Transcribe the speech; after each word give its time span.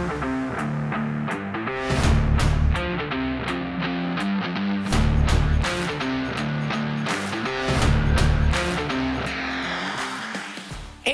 Hey 0.00 0.06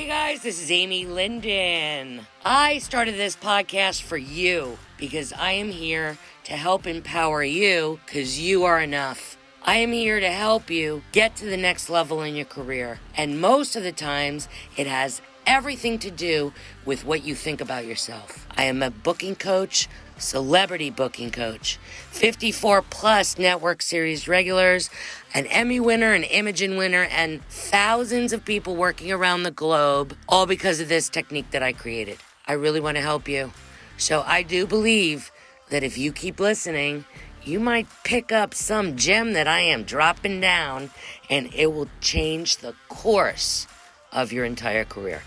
guys, 0.06 0.42
this 0.42 0.62
is 0.62 0.70
Amy 0.70 1.04
Lyndon. 1.04 2.28
I 2.44 2.78
started 2.78 3.16
this 3.16 3.34
podcast 3.34 4.02
for 4.02 4.16
you 4.16 4.78
because 4.98 5.32
I 5.32 5.50
am 5.52 5.70
here 5.70 6.16
to 6.44 6.52
help 6.52 6.86
empower 6.86 7.42
you 7.42 7.98
because 8.06 8.38
you 8.38 8.62
are 8.62 8.80
enough. 8.80 9.36
I 9.64 9.78
am 9.78 9.90
here 9.90 10.20
to 10.20 10.30
help 10.30 10.70
you 10.70 11.02
get 11.10 11.34
to 11.36 11.46
the 11.46 11.56
next 11.56 11.90
level 11.90 12.22
in 12.22 12.36
your 12.36 12.44
career. 12.44 13.00
And 13.16 13.40
most 13.40 13.74
of 13.74 13.82
the 13.82 13.90
times, 13.90 14.48
it 14.76 14.86
has 14.86 15.20
everything 15.46 15.98
to 16.00 16.10
do 16.10 16.52
with 16.84 17.04
what 17.04 17.24
you 17.24 17.34
think 17.34 17.60
about 17.60 17.86
yourself. 17.86 18.46
I 18.56 18.64
am 18.64 18.82
a 18.82 18.90
booking 18.90 19.36
coach, 19.36 19.88
celebrity 20.18 20.90
booking 20.90 21.30
coach, 21.30 21.78
54 22.10 22.82
plus 22.82 23.38
network 23.38 23.82
series 23.82 24.26
regulars, 24.26 24.90
an 25.34 25.46
Emmy 25.46 25.80
winner, 25.80 26.12
an 26.12 26.22
Imagen 26.22 26.76
winner, 26.76 27.04
and 27.04 27.44
thousands 27.44 28.32
of 28.32 28.44
people 28.44 28.76
working 28.76 29.12
around 29.12 29.42
the 29.42 29.50
globe, 29.50 30.16
all 30.28 30.46
because 30.46 30.80
of 30.80 30.88
this 30.88 31.08
technique 31.08 31.50
that 31.50 31.62
I 31.62 31.72
created. 31.72 32.18
I 32.46 32.54
really 32.54 32.80
want 32.80 32.96
to 32.96 33.02
help 33.02 33.28
you. 33.28 33.52
So 33.98 34.22
I 34.26 34.42
do 34.42 34.66
believe 34.66 35.30
that 35.70 35.82
if 35.82 35.98
you 35.98 36.12
keep 36.12 36.38
listening, 36.38 37.04
you 37.44 37.60
might 37.60 37.86
pick 38.04 38.32
up 38.32 38.54
some 38.54 38.96
gem 38.96 39.32
that 39.34 39.46
I 39.46 39.60
am 39.60 39.84
dropping 39.84 40.40
down 40.40 40.90
and 41.30 41.52
it 41.54 41.72
will 41.72 41.88
change 42.00 42.58
the 42.58 42.74
course 42.88 43.66
of 44.12 44.32
your 44.32 44.44
entire 44.44 44.84
career. 44.84 45.22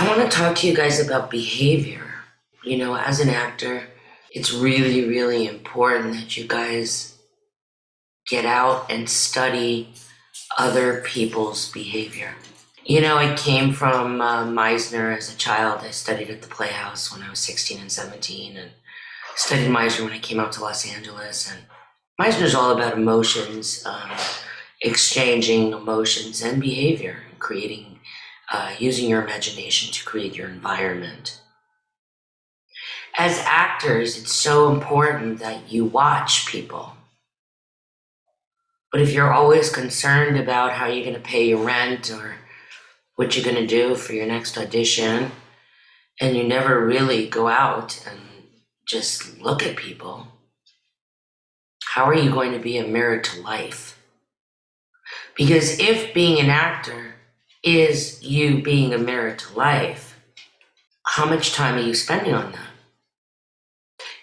I 0.00 0.08
want 0.08 0.22
to 0.22 0.34
talk 0.34 0.56
to 0.56 0.66
you 0.66 0.74
guys 0.74 0.98
about 0.98 1.30
behavior. 1.30 2.00
You 2.64 2.78
know, 2.78 2.96
as 2.96 3.20
an 3.20 3.28
actor, 3.28 3.82
it's 4.32 4.50
really, 4.50 5.06
really 5.06 5.46
important 5.46 6.14
that 6.14 6.38
you 6.38 6.48
guys 6.48 7.18
get 8.26 8.46
out 8.46 8.90
and 8.90 9.10
study 9.10 9.92
other 10.56 11.02
people's 11.02 11.70
behavior. 11.70 12.34
You 12.82 13.02
know, 13.02 13.18
I 13.18 13.36
came 13.36 13.74
from 13.74 14.22
uh, 14.22 14.46
Meisner 14.46 15.14
as 15.14 15.30
a 15.30 15.36
child. 15.36 15.82
I 15.82 15.90
studied 15.90 16.30
at 16.30 16.40
the 16.40 16.48
Playhouse 16.48 17.12
when 17.12 17.22
I 17.22 17.28
was 17.28 17.40
16 17.40 17.78
and 17.78 17.92
17 17.92 18.56
and 18.56 18.70
studied 19.36 19.68
Meisner 19.68 20.04
when 20.04 20.14
I 20.14 20.18
came 20.18 20.40
out 20.40 20.52
to 20.52 20.62
Los 20.62 20.90
Angeles. 20.90 21.52
And 21.52 21.60
Meisner 22.18 22.44
is 22.44 22.54
all 22.54 22.70
about 22.70 22.94
emotions, 22.94 23.84
um, 23.84 24.10
exchanging 24.80 25.72
emotions 25.72 26.40
and 26.40 26.58
behavior, 26.58 27.18
creating 27.38 27.89
uh, 28.50 28.74
using 28.78 29.08
your 29.08 29.22
imagination 29.22 29.92
to 29.92 30.04
create 30.04 30.34
your 30.34 30.48
environment. 30.48 31.40
As 33.18 33.38
actors, 33.44 34.16
it's 34.18 34.32
so 34.32 34.72
important 34.72 35.38
that 35.40 35.70
you 35.70 35.84
watch 35.84 36.46
people. 36.46 36.94
But 38.90 39.00
if 39.00 39.12
you're 39.12 39.32
always 39.32 39.70
concerned 39.70 40.36
about 40.36 40.72
how 40.72 40.86
you're 40.86 41.04
going 41.04 41.14
to 41.14 41.20
pay 41.20 41.48
your 41.48 41.64
rent 41.64 42.10
or 42.10 42.36
what 43.16 43.36
you're 43.36 43.44
going 43.44 43.56
to 43.56 43.66
do 43.66 43.94
for 43.94 44.14
your 44.14 44.26
next 44.26 44.58
audition, 44.58 45.30
and 46.20 46.36
you 46.36 46.42
never 46.42 46.84
really 46.84 47.28
go 47.28 47.48
out 47.48 48.04
and 48.08 48.20
just 48.86 49.40
look 49.40 49.62
at 49.62 49.76
people, 49.76 50.26
how 51.86 52.04
are 52.04 52.14
you 52.14 52.30
going 52.30 52.52
to 52.52 52.58
be 52.58 52.78
a 52.78 52.86
mirror 52.86 53.18
to 53.18 53.40
life? 53.40 54.00
Because 55.36 55.78
if 55.78 56.12
being 56.12 56.40
an 56.40 56.50
actor 56.50 57.14
is 57.62 58.22
you 58.22 58.62
being 58.62 58.92
a 58.92 58.98
mirror 58.98 59.34
to 59.34 59.58
life, 59.58 60.18
how 61.04 61.26
much 61.26 61.52
time 61.52 61.76
are 61.76 61.86
you 61.86 61.94
spending 61.94 62.34
on 62.34 62.52
that? 62.52 62.70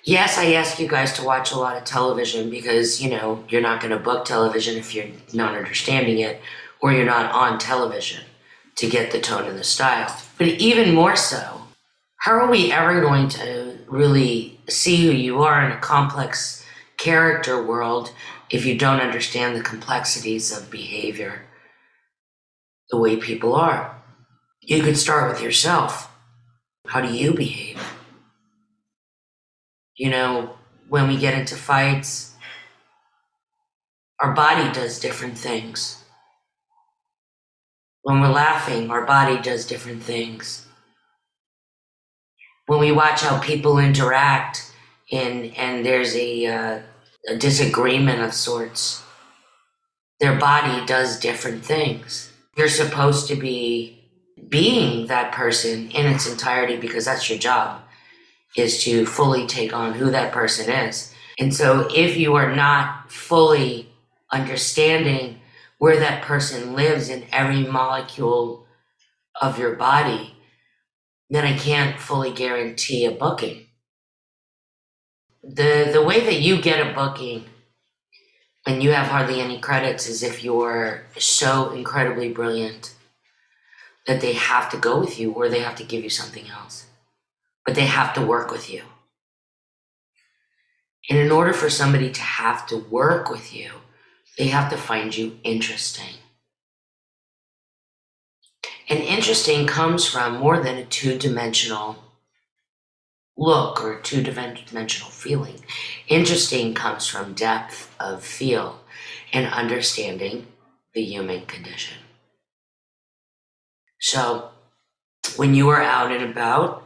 Yes, 0.04 0.38
I 0.38 0.54
ask 0.54 0.80
you 0.80 0.88
guys 0.88 1.12
to 1.14 1.26
watch 1.26 1.52
a 1.52 1.60
lot 1.60 1.76
of 1.76 1.84
television 1.84 2.50
because, 2.50 3.02
you 3.02 3.10
know, 3.10 3.44
you're 3.50 3.62
not 3.62 3.82
going 3.82 3.92
to 3.92 4.00
book 4.00 4.24
television 4.24 4.78
if 4.78 4.96
you're 4.96 5.08
not 5.34 5.56
understanding 5.56 6.20
it 6.20 6.42
or 6.80 6.94
you're 6.94 7.06
not 7.06 7.32
on 7.34 7.60
television 7.60 8.24
to 8.78 8.90
get 8.90 9.12
the 9.12 9.20
tone 9.20 9.46
and 9.46 9.60
the 9.60 9.66
style. 9.66 10.16
But 10.38 10.48
even 10.48 10.96
more 10.96 11.18
so, 11.18 11.62
how 12.20 12.34
are 12.34 12.50
we 12.50 12.72
ever 12.72 13.02
going 13.02 13.28
to 13.30 13.78
really 13.88 14.60
see 14.70 15.06
who 15.06 15.12
you 15.12 15.44
are 15.44 15.66
in 15.66 15.72
a 15.72 15.80
complex 15.80 16.66
character 16.98 17.62
world 17.62 18.14
if 18.50 18.66
you 18.66 18.78
don't 18.78 19.02
understand 19.02 19.56
the 19.56 19.64
complexities 19.64 20.56
of 20.56 20.72
behavior 20.72 21.47
the 22.90 22.98
way 22.98 23.18
people 23.18 23.56
are. 23.56 24.02
You 24.62 24.82
could 24.82 24.98
start 24.98 25.32
with 25.32 25.42
yourself. 25.42 26.12
How 26.88 27.02
do 27.02 27.14
you 27.14 27.34
behave? 27.34 27.82
You 29.96 30.10
know, 30.10 30.58
when 30.90 31.08
we 31.08 31.18
get 31.18 31.38
into 31.38 31.56
fights, 31.56 32.36
our 34.20 34.34
body 34.34 34.72
does 34.74 35.00
different 35.00 35.38
things. 35.38 36.04
When 38.04 38.22
we're 38.22 38.30
laughing, 38.30 38.90
our 38.90 39.06
body 39.06 39.42
does 39.42 39.66
different 39.66 40.02
things. 40.04 40.66
When 42.68 42.80
we 42.80 42.92
watch 42.92 43.22
how 43.22 43.40
people 43.40 43.80
interact 43.80 44.72
and, 45.12 45.54
and 45.56 45.86
there's 45.86 46.16
a, 46.16 46.46
uh, 46.46 46.80
a 47.28 47.38
disagreement 47.38 48.22
of 48.22 48.34
sorts, 48.34 49.04
their 50.20 50.38
body 50.38 50.86
does 50.86 51.20
different 51.20 51.64
things 51.64 52.32
you're 52.58 52.70
supposed 52.70 53.28
to 53.28 53.36
be 53.36 54.04
being 54.50 55.08
that 55.08 55.32
person 55.32 55.90
in 55.92 56.08
its 56.08 56.30
entirety 56.30 56.78
because 56.78 57.06
that's 57.06 57.30
your 57.30 57.38
job 57.38 57.82
is 58.56 58.84
to 58.84 59.06
fully 59.06 59.46
take 59.46 59.74
on 59.74 59.94
who 59.94 60.10
that 60.10 60.32
person 60.32 60.72
is. 60.72 61.14
And 61.40 61.54
so 61.54 61.88
if 61.94 62.18
you 62.18 62.34
are 62.36 62.56
not 62.56 63.12
fully 63.12 63.90
understanding 64.32 65.40
where 65.78 66.00
that 66.00 66.24
person 66.24 66.74
lives 66.74 67.10
in 67.10 67.26
every 67.32 67.64
molecule 67.64 68.66
of 69.40 69.60
your 69.60 69.76
body, 69.76 70.36
then 71.30 71.46
I 71.46 71.56
can't 71.56 72.00
fully 72.00 72.32
guarantee 72.32 73.06
a 73.06 73.12
booking. 73.12 73.68
The 75.44 75.90
the 75.94 76.04
way 76.04 76.22
that 76.26 76.42
you 76.42 76.60
get 76.62 76.86
a 76.86 76.94
booking 76.94 77.46
and 78.68 78.84
you 78.84 78.92
have 78.92 79.08
hardly 79.08 79.40
any 79.40 79.60
credits 79.60 80.10
as 80.10 80.22
if 80.22 80.44
you're 80.44 81.06
so 81.18 81.72
incredibly 81.72 82.32
brilliant 82.32 82.94
that 84.06 84.20
they 84.20 84.34
have 84.34 84.70
to 84.70 84.78
go 84.78 85.00
with 85.00 85.18
you 85.18 85.32
or 85.32 85.48
they 85.48 85.62
have 85.62 85.76
to 85.76 85.86
give 85.86 86.04
you 86.04 86.10
something 86.10 86.50
else. 86.50 86.86
But 87.66 87.76
they 87.76 87.86
have 87.86 88.14
to 88.16 88.26
work 88.26 88.52
with 88.52 88.70
you. 88.70 88.84
And 91.10 91.18
in 91.18 91.32
order 91.32 91.54
for 91.54 91.70
somebody 91.70 92.12
to 92.12 92.22
have 92.22 92.68
to 92.68 92.78
work 92.78 93.30
with 93.30 93.56
you, 93.56 93.72
they 94.38 94.48
have 94.48 94.70
to 94.72 94.78
find 94.78 95.16
you 95.16 95.40
interesting. 95.44 96.16
And 98.90 99.00
interesting 99.00 99.66
comes 99.66 100.06
from 100.06 100.40
more 100.40 100.60
than 100.60 100.76
a 100.76 100.86
two 100.86 101.18
dimensional 101.18 102.04
look 103.38 103.84
or 103.84 104.00
two 104.00 104.24
dimensional 104.24 105.10
feeling. 105.12 105.60
Interesting 106.08 106.74
comes 106.74 107.08
from 107.08 107.34
depth 107.34 107.94
of 108.00 108.24
feel 108.24 108.80
and 109.32 109.46
understanding 109.48 110.48
the 110.94 111.04
human 111.04 111.46
condition. 111.46 111.98
So, 114.00 114.50
when 115.36 115.54
you 115.54 115.70
are 115.70 115.82
out 115.82 116.12
and 116.12 116.32
about, 116.32 116.84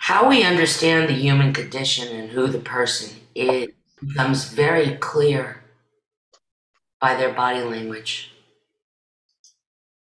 how 0.00 0.28
we 0.28 0.42
understand 0.42 1.08
the 1.08 1.14
human 1.14 1.52
condition 1.52 2.14
and 2.14 2.30
who 2.30 2.46
the 2.46 2.58
person 2.58 3.20
is 3.34 3.68
becomes 4.00 4.44
very 4.44 4.96
clear 4.96 5.62
by 7.00 7.14
their 7.14 7.32
body 7.32 7.62
language. 7.62 8.30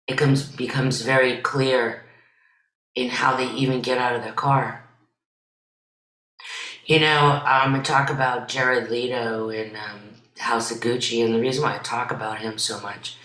It 0.07 0.17
comes, 0.17 0.45
becomes 0.45 1.03
very 1.03 1.39
clear 1.39 2.05
in 2.95 3.11
how 3.11 3.37
they 3.37 3.51
even 3.53 3.81
get 3.81 3.99
out 3.99 4.17
of 4.17 4.23
their 4.23 4.33
car 4.33 4.82
you 6.93 7.01
know, 7.01 7.41
um, 7.47 7.75
I 7.75 7.81
talk 7.83 8.11
about 8.11 8.49
Jared 8.49 8.91
Leto 8.91 9.49
in 9.49 9.75
um, 9.77 10.01
House 10.39 10.71
of 10.71 10.81
Gucci, 10.81 11.25
and 11.25 11.35
the 11.35 11.41
reason 11.41 11.63
why 11.63 11.75
I 11.75 11.79
talk 11.79 12.11
about 12.11 12.41
him 12.41 12.59
so 12.59 12.79
much 12.81 13.17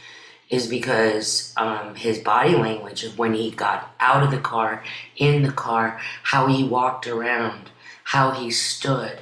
is 0.50 0.68
because 0.68 1.54
um, 1.58 1.94
his 1.96 2.18
body 2.20 2.56
language 2.56 3.04
of 3.04 3.18
when 3.18 3.34
he 3.34 3.52
got 3.52 3.94
out 4.00 4.24
of 4.24 4.32
the 4.32 4.40
car, 4.40 4.86
in 5.18 5.44
the 5.44 5.52
car, 5.52 6.00
how 6.24 6.48
he 6.48 6.64
walked 6.64 7.08
around, 7.08 7.70
how 8.06 8.32
he 8.32 8.52
stood, 8.52 9.20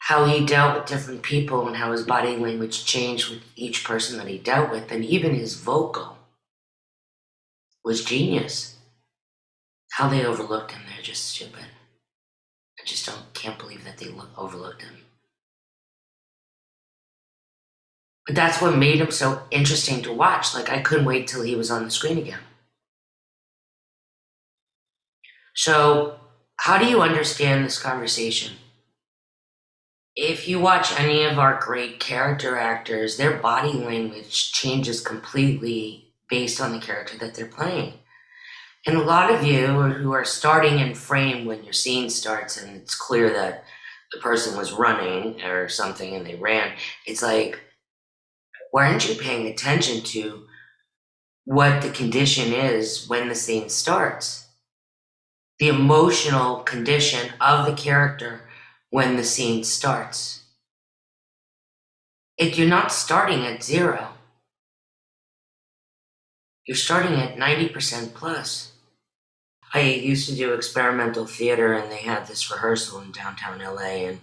how 0.00 0.26
he 0.26 0.44
dealt 0.44 0.76
with 0.76 0.86
different 0.86 1.22
people, 1.22 1.66
and 1.66 1.78
how 1.78 1.92
his 1.92 2.02
body 2.02 2.36
language 2.36 2.84
changed 2.84 3.30
with 3.30 3.42
each 3.56 3.84
person 3.84 4.18
that 4.18 4.28
he 4.28 4.36
dealt 4.36 4.70
with, 4.70 4.92
and 4.92 5.02
even 5.02 5.34
his 5.34 5.54
vocal 5.54 6.18
was 7.82 8.04
genius. 8.04 8.76
How 9.92 10.10
they 10.10 10.26
overlooked 10.26 10.72
him, 10.72 10.82
they're 10.86 11.02
just 11.02 11.24
stupid. 11.24 11.64
I 12.82 12.84
just 12.84 13.06
don't 13.06 13.32
can't 13.32 13.58
believe 13.58 13.84
that 13.84 13.98
they 13.98 14.08
look, 14.08 14.30
overlooked 14.36 14.82
him. 14.82 14.96
But 18.26 18.34
that's 18.34 18.60
what 18.60 18.76
made 18.76 19.00
him 19.00 19.10
so 19.10 19.42
interesting 19.50 20.02
to 20.02 20.12
watch. 20.12 20.54
Like, 20.54 20.68
I 20.68 20.80
couldn't 20.80 21.04
wait 21.04 21.28
till 21.28 21.42
he 21.42 21.54
was 21.54 21.70
on 21.70 21.84
the 21.84 21.90
screen 21.90 22.18
again. 22.18 22.40
So, 25.54 26.18
how 26.56 26.78
do 26.78 26.86
you 26.86 27.02
understand 27.02 27.64
this 27.64 27.80
conversation? 27.80 28.54
If 30.14 30.48
you 30.48 30.60
watch 30.60 30.98
any 30.98 31.24
of 31.24 31.38
our 31.38 31.58
great 31.60 32.00
character 32.00 32.58
actors, 32.58 33.16
their 33.16 33.38
body 33.38 33.72
language 33.72 34.52
changes 34.52 35.00
completely 35.00 36.12
based 36.28 36.60
on 36.60 36.72
the 36.72 36.78
character 36.80 37.16
that 37.18 37.34
they're 37.34 37.46
playing. 37.46 37.94
And 38.84 38.96
a 38.96 39.02
lot 39.02 39.30
of 39.30 39.44
you 39.44 39.66
who 39.66 40.12
are 40.12 40.24
starting 40.24 40.80
in 40.80 40.94
frame 40.94 41.44
when 41.44 41.62
your 41.62 41.72
scene 41.72 42.10
starts 42.10 42.60
and 42.60 42.76
it's 42.76 42.96
clear 42.96 43.32
that 43.32 43.64
the 44.12 44.18
person 44.18 44.56
was 44.56 44.72
running 44.72 45.40
or 45.42 45.68
something 45.68 46.14
and 46.14 46.26
they 46.26 46.34
ran, 46.34 46.72
it's 47.06 47.22
like, 47.22 47.60
why 48.72 48.88
aren't 48.88 49.08
you 49.08 49.14
paying 49.14 49.46
attention 49.46 50.02
to 50.02 50.46
what 51.44 51.82
the 51.82 51.90
condition 51.90 52.52
is 52.52 53.08
when 53.08 53.28
the 53.28 53.34
scene 53.34 53.68
starts? 53.68 54.48
The 55.60 55.68
emotional 55.68 56.56
condition 56.60 57.32
of 57.40 57.66
the 57.66 57.74
character 57.74 58.48
when 58.90 59.16
the 59.16 59.24
scene 59.24 59.62
starts. 59.62 60.42
If 62.36 62.58
you're 62.58 62.68
not 62.68 62.90
starting 62.90 63.46
at 63.46 63.62
zero, 63.62 64.08
you're 66.66 66.76
starting 66.76 67.14
at 67.14 67.36
90% 67.36 68.14
plus. 68.14 68.71
I 69.74 69.80
used 69.80 70.28
to 70.28 70.36
do 70.36 70.52
experimental 70.52 71.26
theater, 71.26 71.72
and 71.72 71.90
they 71.90 71.98
had 72.02 72.26
this 72.26 72.50
rehearsal 72.50 73.00
in 73.00 73.12
downtown 73.12 73.58
LA, 73.60 74.06
and 74.08 74.20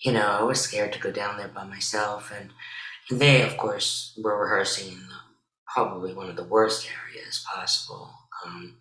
you 0.00 0.12
know, 0.12 0.26
I 0.26 0.42
was 0.42 0.60
scared 0.60 0.92
to 0.92 1.00
go 1.00 1.10
down 1.10 1.38
there 1.38 1.48
by 1.48 1.64
myself, 1.64 2.30
and 2.30 2.50
they, 3.10 3.42
of 3.42 3.56
course, 3.56 4.18
were 4.22 4.40
rehearsing 4.40 4.92
in 4.92 5.00
the, 5.00 5.14
probably 5.72 6.14
one 6.14 6.28
of 6.28 6.36
the 6.36 6.44
worst 6.44 6.88
areas 7.04 7.44
possible. 7.54 8.12
Um, 8.44 8.76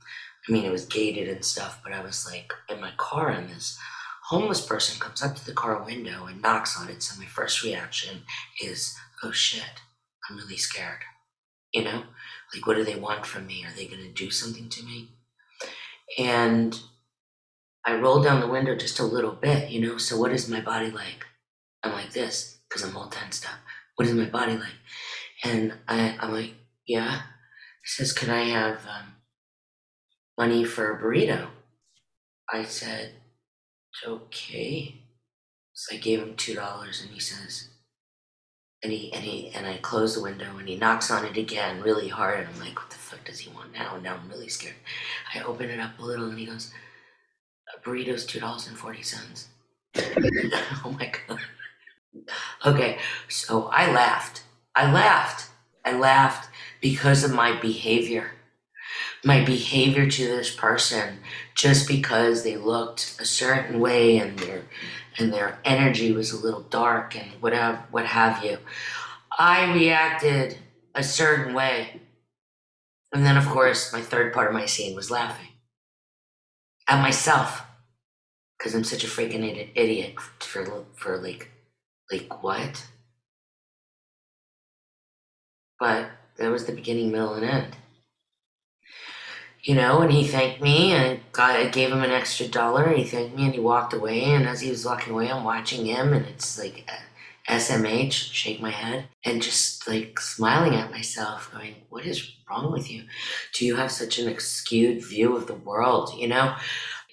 I 0.48 0.52
mean, 0.52 0.66
it 0.66 0.72
was 0.72 0.86
gated 0.86 1.30
and 1.30 1.44
stuff, 1.46 1.82
but 1.84 1.94
I 1.94 2.02
was 2.02 2.28
like 2.30 2.54
in 2.70 2.82
my 2.82 2.92
car, 2.98 3.30
and 3.30 3.50
this 3.50 3.78
homeless 4.30 4.66
person 4.66 5.00
comes 5.00 5.24
up 5.24 5.36
to 5.36 5.46
the 5.46 5.54
car 5.54 5.82
window 5.84 6.26
and 6.26 6.42
knocks 6.42 6.80
on 6.80 6.90
it. 6.90 7.04
So 7.04 7.20
my 7.20 7.28
first 7.28 7.64
reaction 7.64 8.24
is, 8.62 8.96
"Oh 9.24 9.32
shit, 9.32 9.82
I'm 10.30 10.38
really 10.38 10.58
scared." 10.58 11.04
You 11.74 11.84
know, 11.84 12.04
like, 12.54 12.68
what 12.68 12.76
do 12.76 12.84
they 12.84 12.96
want 12.96 13.26
from 13.26 13.48
me? 13.48 13.66
Are 13.66 13.74
they 13.74 13.88
going 13.88 14.02
to 14.04 14.12
do 14.12 14.32
something 14.32 14.70
to 14.70 14.84
me? 14.84 15.15
And 16.18 16.80
I 17.86 17.96
roll 17.96 18.22
down 18.22 18.42
the 18.42 18.48
window 18.48 18.76
just 18.76 19.00
a 19.00 19.04
little 19.04 19.32
bit, 19.34 19.70
you 19.70 19.82
know. 19.82 19.98
So 19.98 20.18
what 20.18 20.32
is 20.32 20.50
my 20.50 20.62
body 20.62 20.92
like? 20.92 21.26
I'm 21.84 21.92
like 21.94 22.14
this 22.14 22.60
because 22.68 22.84
I'm 22.84 22.98
all 22.98 23.10
tensed 23.10 23.46
up. 23.46 23.60
What 23.96 24.08
is 24.08 24.14
my 24.14 24.26
body 24.26 24.54
like? 24.58 24.74
And 25.44 25.74
I, 25.88 26.18
I'm 26.20 26.34
like, 26.34 26.54
yeah. 26.88 27.22
He 27.84 27.88
says, 27.88 28.14
can 28.14 28.30
I 28.30 28.44
have 28.46 28.80
um, 28.88 29.14
money 30.38 30.64
for 30.64 30.92
a 30.92 31.02
burrito? 31.02 31.48
I 32.52 32.64
said, 32.64 33.14
okay. 34.06 34.96
So 35.74 35.96
I 35.96 36.00
gave 36.00 36.22
him 36.22 36.36
two 36.36 36.56
dollars, 36.56 37.02
and 37.02 37.12
he 37.12 37.20
says, 37.20 37.70
and 38.86 38.94
he 38.94 39.12
and 39.14 39.24
he 39.24 39.50
and 39.56 39.66
I 39.66 39.78
close 39.78 40.16
the 40.16 40.22
window 40.22 40.58
and 40.58 40.68
he 40.68 40.76
knocks 40.76 41.10
on 41.10 41.26
it 41.26 41.38
again 41.38 41.82
really 41.82 42.08
hard 42.08 42.40
and 42.42 42.50
I'm 42.50 42.60
like, 42.60 42.78
what 42.80 42.90
the 42.92 42.96
does 43.26 43.40
he 43.40 43.52
want 43.52 43.74
now? 43.74 43.98
Now 43.98 44.16
I'm 44.22 44.30
really 44.30 44.50
scared. 44.50 44.76
I 45.34 45.42
open 45.42 45.70
it 45.70 45.80
up 45.80 46.00
a 46.00 46.04
little 46.04 46.30
and 46.30 46.40
he 46.40 46.46
goes, 46.46 46.72
a 47.76 47.80
burrito's 47.82 48.26
two 48.26 48.40
dollars 48.40 48.68
and 48.68 48.78
forty 48.78 49.02
cents. 49.02 49.48
oh 49.98 50.96
my 50.98 51.12
god. 51.28 51.40
Okay, 52.66 52.98
so 53.28 53.68
I 53.72 53.92
laughed. 53.92 54.44
I 54.76 54.92
laughed. 54.92 55.50
I 55.84 55.98
laughed 55.98 56.50
because 56.82 57.24
of 57.24 57.34
my 57.34 57.60
behavior. 57.60 58.32
My 59.24 59.44
behavior 59.44 60.10
to 60.10 60.28
this 60.28 60.54
person 60.56 61.20
just 61.56 61.88
because 61.88 62.44
they 62.44 62.58
looked 62.58 63.18
a 63.20 63.26
certain 63.26 63.80
way 63.80 64.18
and 64.18 64.38
their 64.40 64.64
and 65.18 65.34
their 65.34 65.60
energy 65.64 66.12
was 66.12 66.32
a 66.32 66.44
little 66.44 66.62
dark 66.62 67.16
and 67.16 67.32
whatever 67.42 67.84
what 67.92 68.06
have 68.06 68.44
you. 68.44 68.58
I 69.38 69.74
reacted 69.74 70.58
a 70.94 71.04
certain 71.04 71.54
way. 71.54 72.02
And 73.16 73.26
then 73.26 73.38
of 73.38 73.48
course 73.48 73.94
my 73.94 74.02
third 74.02 74.34
part 74.34 74.50
of 74.50 74.54
my 74.54 74.66
scene 74.66 74.94
was 74.94 75.10
laughing. 75.10 75.48
At 76.86 77.02
myself. 77.02 77.62
Cause 78.60 78.76
I'm 78.76 78.84
such 78.84 79.04
a 79.04 79.08
freaking 79.08 79.70
idiot 79.76 80.20
for 80.40 80.86
for 80.96 81.18
like 81.18 81.50
like 82.12 82.44
what? 82.44 82.86
But 85.80 86.10
that 86.38 86.52
was 86.52 86.66
the 86.66 86.74
beginning, 86.74 87.12
middle, 87.12 87.36
and 87.36 87.46
end 87.46 87.78
you 89.66 89.74
know, 89.74 90.02
and 90.02 90.12
he 90.12 90.28
thanked 90.28 90.62
me 90.62 90.92
and 90.92 91.20
got, 91.32 91.56
I 91.56 91.68
gave 91.68 91.92
him 91.92 92.04
an 92.04 92.12
extra 92.12 92.48
dollar. 92.48 92.84
And 92.84 93.00
he 93.00 93.04
thanked 93.04 93.36
me 93.36 93.46
and 93.46 93.54
he 93.56 93.60
walked 93.60 93.94
away. 93.94 94.24
And 94.26 94.48
as 94.48 94.62
he 94.62 94.70
was 94.70 94.86
walking 94.86 95.14
away, 95.14 95.32
I'm 95.32 95.44
watching 95.44 95.88
him 95.88 96.14
and 96.14 96.26
it's 96.28 96.60
like 96.60 96.88
SMH, 97.50 98.34
shake 98.34 98.62
my 98.62 98.72
head, 98.72 99.08
and 99.24 99.42
just 99.42 99.88
like 99.88 100.20
smiling 100.20 100.76
at 100.76 100.92
myself, 100.92 101.52
going, 101.52 101.76
What 101.90 102.06
is 102.06 102.32
wrong 102.50 102.72
with 102.72 102.90
you? 102.90 103.04
Do 103.54 103.66
you 103.66 103.76
have 103.76 103.92
such 103.92 104.20
an 104.20 104.40
skewed 104.40 105.04
view 105.04 105.36
of 105.36 105.48
the 105.48 105.54
world? 105.54 106.14
You 106.18 106.28
know? 106.28 106.56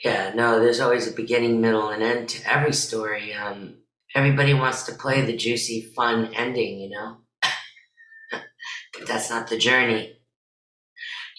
Yeah, 0.04 0.32
no, 0.34 0.58
there's 0.58 0.80
always 0.80 1.06
a 1.06 1.12
beginning, 1.14 1.60
middle, 1.60 1.90
and 1.90 2.02
end 2.02 2.28
to 2.30 2.50
every 2.50 2.72
story. 2.72 3.32
Um, 3.34 3.76
everybody 4.14 4.52
wants 4.52 4.82
to 4.84 4.94
play 4.94 5.20
the 5.20 5.36
juicy, 5.36 5.92
fun 5.94 6.32
ending, 6.34 6.80
you 6.80 6.90
know? 6.90 7.18
but 8.32 9.06
that's 9.06 9.30
not 9.30 9.48
the 9.48 9.58
journey 9.58 10.16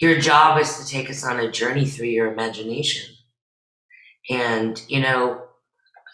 your 0.03 0.19
job 0.19 0.59
is 0.59 0.77
to 0.77 0.85
take 0.85 1.09
us 1.09 1.23
on 1.23 1.39
a 1.39 1.49
journey 1.49 1.85
through 1.85 2.07
your 2.07 2.31
imagination. 2.31 3.15
And, 4.29 4.81
you 4.89 4.99
know, 4.99 5.42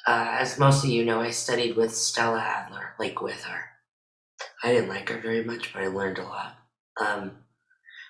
uh, 0.10 0.38
as 0.40 0.58
most 0.58 0.84
of 0.84 0.90
you 0.90 1.06
know, 1.06 1.22
I 1.22 1.30
studied 1.30 1.76
with 1.76 1.94
Stella 1.94 2.40
Adler, 2.40 2.96
like 2.98 3.22
with 3.22 3.44
her. 3.44 3.66
I 4.64 4.72
didn't 4.72 4.90
like 4.90 5.08
her 5.10 5.20
very 5.20 5.44
much, 5.44 5.72
but 5.72 5.84
I 5.84 5.88
learned 5.88 6.18
a 6.18 6.24
lot. 6.24 6.58
Um, 7.00 7.32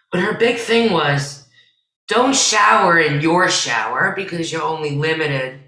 but 0.09 0.21
her 0.21 0.33
big 0.37 0.59
thing 0.59 0.93
was 0.93 1.45
don't 2.07 2.33
shower 2.33 2.97
in 2.97 3.19
your 3.19 3.49
shower 3.49 4.13
because 4.15 4.49
you're 4.49 4.61
only 4.61 4.91
limited 4.91 5.59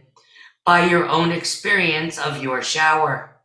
by 0.65 0.85
your 0.85 1.05
own 1.05 1.33
experience 1.33 2.17
of 2.17 2.41
your 2.41 2.61
shower. 2.61 3.35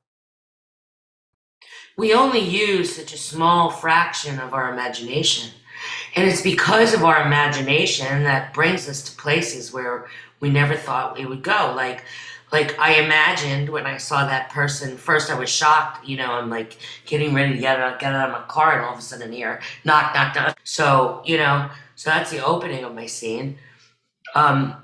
We 1.98 2.14
only 2.14 2.38
use 2.40 2.94
such 2.94 3.12
a 3.12 3.18
small 3.18 3.68
fraction 3.68 4.38
of 4.38 4.54
our 4.54 4.72
imagination. 4.72 5.50
And 6.14 6.28
it's 6.28 6.40
because 6.40 6.94
of 6.94 7.02
our 7.02 7.26
imagination 7.26 8.22
that 8.22 8.54
brings 8.54 8.88
us 8.88 9.02
to 9.02 9.16
places 9.16 9.72
where 9.72 10.06
we 10.38 10.50
never 10.50 10.76
thought 10.76 11.18
we 11.18 11.26
would 11.26 11.42
go. 11.42 11.72
Like, 11.74 12.04
like 12.58 12.78
I 12.78 12.94
imagined 12.94 13.68
when 13.68 13.86
I 13.86 13.96
saw 13.98 14.26
that 14.26 14.50
person. 14.50 14.96
First, 14.96 15.30
I 15.30 15.38
was 15.38 15.50
shocked. 15.50 16.06
You 16.06 16.16
know, 16.16 16.30
I'm 16.32 16.50
like 16.50 16.78
getting 17.04 17.34
ready 17.34 17.54
to 17.54 17.58
get 17.58 17.80
out, 17.80 17.98
get 18.00 18.14
out 18.14 18.30
of 18.30 18.32
my 18.32 18.46
car, 18.46 18.76
and 18.76 18.84
all 18.84 18.92
of 18.92 18.98
a 18.98 19.02
sudden 19.02 19.32
here, 19.32 19.60
knock, 19.84 20.14
knock, 20.14 20.34
knock. 20.34 20.58
So 20.64 21.22
you 21.24 21.36
know, 21.36 21.70
so 21.94 22.10
that's 22.10 22.30
the 22.30 22.44
opening 22.44 22.84
of 22.84 22.94
my 22.94 23.06
scene. 23.06 23.58
Um, 24.34 24.76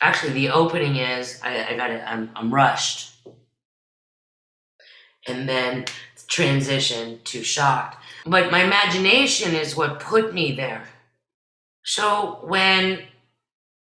actually, 0.00 0.32
the 0.32 0.50
opening 0.50 0.96
is 0.96 1.40
I, 1.42 1.72
I 1.72 1.76
got 1.76 1.90
it. 1.90 2.02
I'm, 2.06 2.30
I'm 2.36 2.52
rushed, 2.52 3.14
and 5.26 5.48
then 5.48 5.84
transition 6.28 7.20
to 7.24 7.42
shocked 7.44 8.02
but 8.26 8.50
my 8.50 8.64
imagination 8.64 9.54
is 9.54 9.76
what 9.76 10.00
put 10.00 10.34
me 10.34 10.52
there. 10.52 10.84
So 11.84 12.40
when 12.42 13.04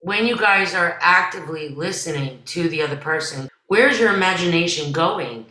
when 0.02 0.26
you 0.26 0.36
guys 0.36 0.74
are 0.74 0.98
actively 1.00 1.70
listening 1.70 2.42
to 2.46 2.68
the 2.68 2.82
other 2.82 2.98
person, 2.98 3.48
where's 3.68 4.00
your 4.00 4.14
imagination 4.14 4.92
going? 4.92 5.46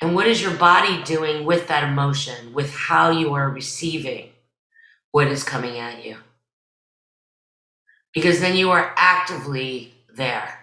And 0.00 0.14
what 0.14 0.28
is 0.28 0.40
your 0.40 0.54
body 0.54 1.02
doing 1.02 1.44
with 1.44 1.66
that 1.68 1.82
emotion, 1.82 2.52
with 2.52 2.72
how 2.72 3.10
you 3.10 3.34
are 3.34 3.50
receiving 3.50 4.30
what 5.10 5.26
is 5.28 5.42
coming 5.42 5.78
at 5.78 6.04
you? 6.04 6.18
Because 8.14 8.40
then 8.40 8.56
you 8.56 8.70
are 8.70 8.94
actively 8.96 9.94
there 10.14 10.60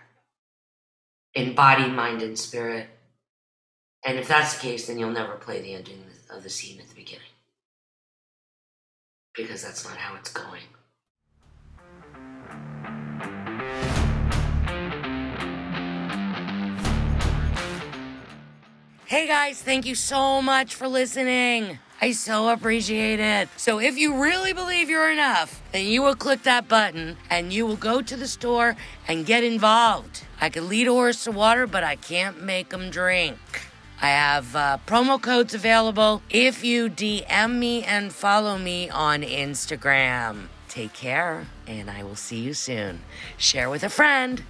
in 1.34 1.56
body, 1.56 1.89
mind, 1.89 2.22
and 2.22 2.38
spirit. 2.38 2.88
And 4.06 4.20
if 4.20 4.27
that's 4.27 4.56
the 4.56 4.62
case, 4.62 4.88
then 4.88 5.00
you'll 5.00 5.12
never 5.12 5.34
play 5.36 5.62
the 5.62 5.74
ending 5.74 6.04
of 6.30 6.44
the 6.44 6.50
scene 6.50 6.80
at 6.80 6.88
the 6.88 6.96
beginning. 6.96 7.25
Because 9.36 9.63
that's 9.63 9.84
not 9.84 9.98
how 9.98 10.15
it's 10.15 10.32
going. 10.32 10.62
Hey 19.15 19.27
guys, 19.27 19.62
thank 19.62 19.86
you 19.86 19.95
so 19.95 20.41
much 20.41 20.75
for 20.75 20.89
listening. 20.89 21.79
I 22.01 22.12
so 22.12 22.50
appreciate 22.50 23.22
it. 23.22 23.48
So, 23.55 23.79
if 23.79 23.98
you 23.98 24.22
really 24.22 24.51
believe 24.51 24.89
you're 24.89 25.10
enough, 25.10 25.63
then 25.72 25.86
you 25.86 26.01
will 26.01 26.17
click 26.17 26.43
that 26.43 26.67
button 26.67 27.15
and 27.29 27.53
you 27.53 27.65
will 27.65 27.77
go 27.77 28.01
to 28.01 28.17
the 28.17 28.27
store 28.27 28.75
and 29.07 29.25
get 29.25 29.45
involved. 29.45 30.25
I 30.41 30.50
can 30.50 30.67
lead 30.67 30.89
a 30.89 30.91
horse 30.91 31.24
to 31.24 31.31
water, 31.31 31.65
but 31.65 31.81
I 31.81 31.95
can't 31.95 32.43
make 32.43 32.72
them 32.72 32.89
drink. 32.89 33.38
I 34.01 34.10
have 34.10 34.53
uh, 34.53 34.79
promo 34.86 35.22
codes 35.22 35.53
available 35.53 36.22
if 36.29 36.65
you 36.65 36.89
DM 36.89 37.57
me 37.57 37.84
and 37.86 38.12
follow 38.12 38.57
me 38.57 38.89
on 38.89 39.22
Instagram. 39.22 40.48
Take 40.67 40.91
care, 40.91 41.48
and 41.65 41.89
I 41.89 42.03
will 42.03 42.17
see 42.17 42.41
you 42.41 42.53
soon. 42.53 43.00
Share 43.38 43.69
with 43.69 43.86
a 43.86 43.89
friend. 43.89 44.43